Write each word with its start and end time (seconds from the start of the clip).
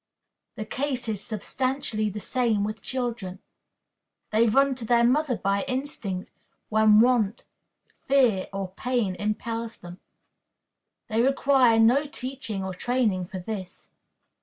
The 0.55 0.65
case 0.65 1.07
is 1.07 1.23
substantially 1.23 2.09
the 2.09 2.19
same 2.19 2.63
with 2.63 2.81
children. 2.81 3.37
They 4.31 4.47
run 4.47 4.73
to 4.73 4.83
their 4.83 5.03
mother 5.03 5.37
by 5.37 5.63
instinct, 5.67 6.31
when 6.69 7.01
want, 7.01 7.45
fear, 8.07 8.47
or 8.51 8.69
pain 8.71 9.13
impels 9.13 9.77
them. 9.77 9.99
They 11.07 11.21
require 11.21 11.79
no 11.79 12.05
teaching 12.07 12.63
or 12.63 12.73
training 12.73 13.27
for 13.27 13.37
this. 13.37 13.91